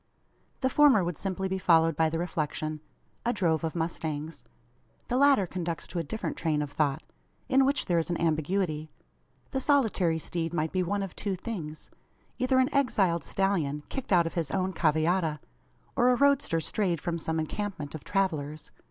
The 0.61 0.69
former 0.71 1.03
would 1.03 1.19
simply 1.19 1.47
be 1.47 1.59
followed 1.59 1.95
by 1.95 2.09
the 2.09 2.17
reflection: 2.17 2.79
"A 3.23 3.31
drove 3.31 3.63
of 3.63 3.75
mustangs." 3.75 4.43
The 5.09 5.15
latter 5.15 5.45
conducts 5.45 5.85
to 5.89 5.99
a 5.99 6.03
different 6.03 6.37
train 6.37 6.63
of 6.63 6.71
thought, 6.71 7.03
in 7.47 7.65
which 7.65 7.85
there 7.85 7.99
is 7.99 8.09
an 8.09 8.19
ambiguity. 8.19 8.89
The 9.51 9.61
solitary 9.61 10.17
steed 10.17 10.55
might 10.55 10.71
be 10.71 10.81
one 10.81 11.03
of 11.03 11.15
two 11.15 11.35
things: 11.35 11.91
either 12.39 12.57
an 12.57 12.73
exiled 12.73 13.23
stallion, 13.23 13.83
kicked 13.89 14.11
out 14.11 14.25
of 14.25 14.33
his 14.33 14.49
own 14.49 14.73
cavallada, 14.73 15.39
or 15.95 16.09
a 16.09 16.15
roadster 16.15 16.59
strayed 16.59 16.99
from 16.99 17.19
some 17.19 17.39
encampment 17.39 17.93
of 17.93 18.03
travellers. 18.03 18.71